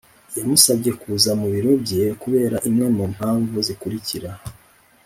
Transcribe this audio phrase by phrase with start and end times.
[0.37, 4.29] yamusabye kuza mu biro bye kubera imwe mu mpamvu zikurikira